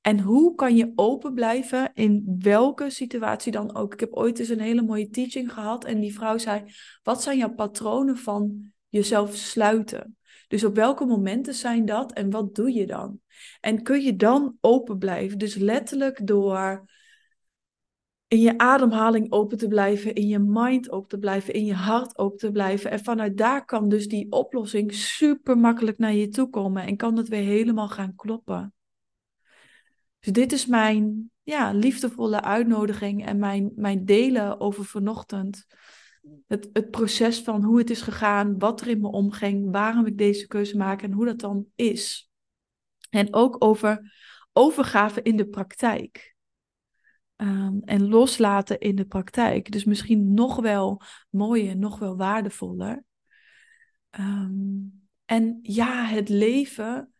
En 0.00 0.20
hoe 0.20 0.54
kan 0.54 0.76
je 0.76 0.92
open 0.94 1.34
blijven 1.34 1.90
in 1.94 2.36
welke 2.38 2.90
situatie 2.90 3.52
dan 3.52 3.74
ook? 3.74 3.92
Ik 3.92 4.00
heb 4.00 4.12
ooit 4.12 4.38
eens 4.38 4.48
een 4.48 4.60
hele 4.60 4.82
mooie 4.82 5.08
teaching 5.08 5.52
gehad 5.52 5.84
en 5.84 6.00
die 6.00 6.14
vrouw 6.14 6.38
zei: 6.38 6.64
Wat 7.02 7.22
zijn 7.22 7.38
jouw 7.38 7.54
patronen 7.54 8.16
van 8.16 8.72
jezelf 8.88 9.34
sluiten? 9.34 10.16
Dus 10.48 10.64
op 10.64 10.74
welke 10.74 11.04
momenten 11.04 11.54
zijn 11.54 11.84
dat 11.84 12.12
en 12.12 12.30
wat 12.30 12.54
doe 12.54 12.72
je 12.72 12.86
dan? 12.86 13.20
En 13.60 13.82
kun 13.82 14.00
je 14.00 14.16
dan 14.16 14.56
open 14.60 14.98
blijven? 14.98 15.38
Dus 15.38 15.54
letterlijk 15.54 16.26
door 16.26 16.84
in 18.30 18.40
je 18.40 18.58
ademhaling 18.58 19.32
open 19.32 19.58
te 19.58 19.68
blijven, 19.68 20.14
in 20.14 20.28
je 20.28 20.38
mind 20.38 20.90
open 20.90 21.08
te 21.08 21.18
blijven, 21.18 21.54
in 21.54 21.64
je 21.64 21.74
hart 21.74 22.18
open 22.18 22.38
te 22.38 22.50
blijven. 22.50 22.90
En 22.90 23.04
vanuit 23.04 23.36
daar 23.36 23.64
kan 23.64 23.88
dus 23.88 24.08
die 24.08 24.32
oplossing 24.32 24.94
super 24.94 25.58
makkelijk 25.58 25.98
naar 25.98 26.14
je 26.14 26.28
toe 26.28 26.50
komen 26.50 26.86
en 26.86 26.96
kan 26.96 27.16
het 27.16 27.28
weer 27.28 27.42
helemaal 27.42 27.88
gaan 27.88 28.14
kloppen. 28.14 28.74
Dus 30.20 30.32
dit 30.32 30.52
is 30.52 30.66
mijn 30.66 31.30
ja, 31.42 31.72
liefdevolle 31.72 32.42
uitnodiging 32.42 33.26
en 33.26 33.38
mijn, 33.38 33.72
mijn 33.74 34.04
delen 34.04 34.60
over 34.60 34.84
vanochtend. 34.84 35.66
Het, 36.46 36.70
het 36.72 36.90
proces 36.90 37.40
van 37.42 37.64
hoe 37.64 37.78
het 37.78 37.90
is 37.90 38.02
gegaan, 38.02 38.58
wat 38.58 38.80
er 38.80 38.88
in 38.88 39.00
me 39.00 39.08
omging, 39.08 39.70
waarom 39.70 40.06
ik 40.06 40.18
deze 40.18 40.46
keuze 40.46 40.76
maak 40.76 41.02
en 41.02 41.12
hoe 41.12 41.24
dat 41.24 41.38
dan 41.38 41.66
is. 41.74 42.30
En 43.08 43.34
ook 43.34 43.64
over 43.64 44.12
overgave 44.52 45.22
in 45.22 45.36
de 45.36 45.48
praktijk. 45.48 46.29
Ehm, 47.40 47.78
en 47.84 48.08
loslaten 48.08 48.78
in 48.78 48.96
de 48.96 49.04
praktijk. 49.04 49.72
Dus 49.72 49.84
misschien 49.84 50.34
nog 50.34 50.56
wel 50.56 51.00
mooier, 51.30 51.76
nog 51.76 51.98
wel 51.98 52.16
waardevoller. 52.16 53.04
Ehm, 54.10 54.78
en 55.24 55.58
ja, 55.62 56.04
het 56.04 56.28
leven 56.28 57.12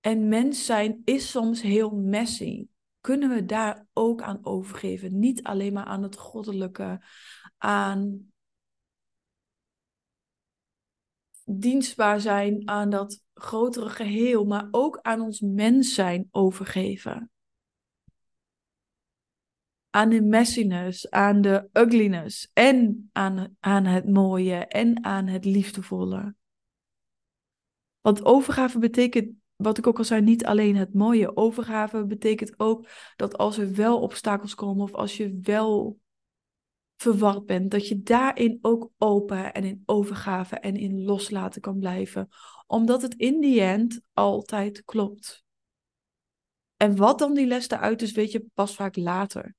en 0.00 0.28
mens 0.28 0.66
zijn 0.66 1.02
is 1.04 1.30
soms 1.30 1.62
heel 1.62 1.90
messy. 1.90 2.66
Kunnen 3.00 3.28
we 3.28 3.44
daar 3.44 3.86
ook 3.92 4.22
aan 4.22 4.38
overgeven? 4.42 5.18
Niet 5.18 5.42
alleen 5.42 5.72
maar 5.72 5.84
aan 5.84 6.02
het 6.02 6.16
goddelijke, 6.16 7.02
aan 7.56 8.30
dienstbaar 11.44 12.20
zijn 12.20 12.68
aan 12.68 12.90
dat 12.90 13.22
grotere 13.34 13.88
geheel, 13.88 14.44
maar 14.44 14.68
ook 14.70 14.98
aan 15.02 15.20
ons 15.20 15.40
mens 15.40 15.94
zijn 15.94 16.28
overgeven. 16.30 17.30
Aan 19.98 20.08
de 20.08 20.22
messiness, 20.22 21.10
aan 21.10 21.40
de 21.40 21.68
ugliness 21.72 22.50
en 22.52 23.08
aan, 23.12 23.56
aan 23.60 23.84
het 23.84 24.08
mooie 24.08 24.66
en 24.66 25.04
aan 25.04 25.26
het 25.26 25.44
liefdevolle. 25.44 26.34
Want 28.00 28.24
overgave 28.24 28.78
betekent 28.78 29.32
wat 29.56 29.78
ik 29.78 29.86
ook 29.86 29.98
al 29.98 30.04
zei, 30.04 30.20
niet 30.20 30.44
alleen 30.44 30.76
het 30.76 30.94
mooie. 30.94 31.36
Overgave 31.36 32.04
betekent 32.04 32.60
ook 32.60 32.88
dat 33.16 33.38
als 33.38 33.58
er 33.58 33.74
wel 33.74 34.00
obstakels 34.00 34.54
komen 34.54 34.82
of 34.82 34.94
als 34.94 35.16
je 35.16 35.38
wel 35.42 35.98
verward 36.96 37.46
bent, 37.46 37.70
dat 37.70 37.88
je 37.88 38.02
daarin 38.02 38.58
ook 38.60 38.90
open 38.98 39.52
en 39.52 39.64
in 39.64 39.82
overgave 39.86 40.56
en 40.56 40.76
in 40.76 41.04
loslaten 41.04 41.60
kan 41.60 41.78
blijven. 41.78 42.28
Omdat 42.66 43.02
het 43.02 43.14
in 43.14 43.40
die 43.40 43.60
end 43.60 44.00
altijd 44.12 44.84
klopt. 44.84 45.44
En 46.76 46.96
wat 46.96 47.18
dan 47.18 47.34
die 47.34 47.46
les 47.46 47.70
eruit 47.70 48.02
is, 48.02 48.12
weet 48.12 48.32
je 48.32 48.46
pas 48.54 48.74
vaak 48.74 48.96
later. 48.96 49.56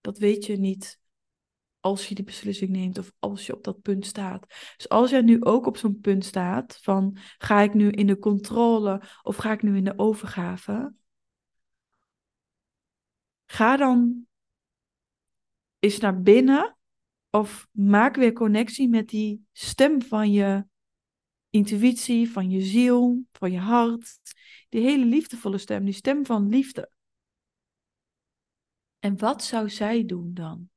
Dat 0.00 0.18
weet 0.18 0.46
je 0.46 0.56
niet 0.56 1.00
als 1.80 2.08
je 2.08 2.14
die 2.14 2.24
beslissing 2.24 2.70
neemt 2.70 2.98
of 2.98 3.12
als 3.18 3.46
je 3.46 3.54
op 3.54 3.64
dat 3.64 3.82
punt 3.82 4.06
staat. 4.06 4.46
Dus 4.76 4.88
als 4.88 5.10
jij 5.10 5.20
nu 5.20 5.44
ook 5.44 5.66
op 5.66 5.76
zo'n 5.76 6.00
punt 6.00 6.24
staat 6.24 6.78
van 6.82 7.16
ga 7.38 7.60
ik 7.60 7.74
nu 7.74 7.90
in 7.90 8.06
de 8.06 8.18
controle 8.18 9.02
of 9.22 9.36
ga 9.36 9.52
ik 9.52 9.62
nu 9.62 9.76
in 9.76 9.84
de 9.84 9.98
overgave, 9.98 10.94
ga 13.46 13.76
dan 13.76 14.26
eens 15.78 15.98
naar 15.98 16.22
binnen 16.22 16.76
of 17.30 17.68
maak 17.70 18.16
weer 18.16 18.32
connectie 18.32 18.88
met 18.88 19.08
die 19.08 19.46
stem 19.52 20.02
van 20.02 20.32
je 20.32 20.66
intuïtie, 21.50 22.30
van 22.30 22.50
je 22.50 22.60
ziel, 22.60 23.24
van 23.32 23.52
je 23.52 23.58
hart. 23.58 24.18
Die 24.68 24.80
hele 24.80 25.04
liefdevolle 25.04 25.58
stem, 25.58 25.84
die 25.84 25.94
stem 25.94 26.26
van 26.26 26.48
liefde. 26.48 26.90
En 28.98 29.18
wat 29.18 29.44
zou 29.44 29.70
zij 29.70 30.06
doen 30.06 30.34
dan? 30.34 30.70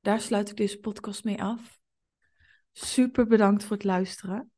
daar 0.00 0.20
sluit 0.20 0.50
ik 0.50 0.56
deze 0.56 0.78
podcast 0.78 1.24
mee 1.24 1.42
af. 1.42 1.80
Super 2.72 3.26
bedankt 3.26 3.64
voor 3.64 3.76
het 3.76 3.84
luisteren. 3.84 4.50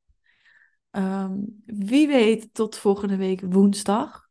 Ehm, 0.91 1.39
wie 1.65 2.07
weet 2.07 2.55
tot 2.55 2.77
volgende 2.77 3.17
week 3.17 3.41
woensdag. 3.41 4.31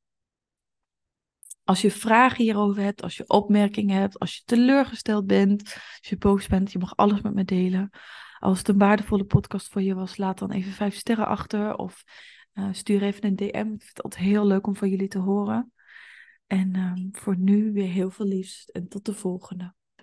Als 1.64 1.82
je 1.82 1.92
vragen 1.92 2.44
hierover 2.44 2.84
hebt, 2.84 3.02
als 3.02 3.18
je 3.18 3.28
opmerkingen 3.28 4.00
hebt, 4.00 4.20
als 4.20 4.36
je 4.36 4.42
teleurgesteld 4.46 5.28
bent, 5.28 5.62
als 5.74 6.10
je 6.10 6.18
boos 6.18 6.48
bent, 6.48 6.72
je 6.72 6.80
mag 6.80 6.96
alles 6.96 7.22
met 7.22 7.34
me 7.34 7.44
delen. 7.44 7.90
Als 8.40 8.58
het 8.58 8.68
een 8.68 8.78
waardevolle 8.78 9.24
podcast 9.24 9.68
voor 9.68 9.82
je 9.82 9.96
was, 9.96 10.18
laat 10.18 10.40
dan 10.40 10.52
even 10.52 10.72
vijf 10.72 10.96
sterren 10.96 11.28
achter 11.28 11.76
of 11.76 12.04
uh, 12.54 12.68
stuur 12.72 13.02
even 13.02 13.26
een 13.26 13.36
DM. 13.36 13.46
Ik 13.46 13.54
vind 13.54 13.88
het 13.88 14.02
altijd 14.02 14.24
heel 14.24 14.48
leuk 14.48 14.68
om 14.68 14.76
van 14.76 14.90
jullie 14.90 15.08
te 15.08 15.20
horen. 15.20 15.72
En 16.52 16.76
um, 16.76 17.10
voor 17.12 17.38
nu 17.38 17.74
weer 17.74 17.88
heel 17.88 18.10
veel 18.10 18.26
liefst 18.26 18.70
en 18.70 18.88
tot 18.88 19.06
de 19.06 19.14
volgende. 19.14 19.74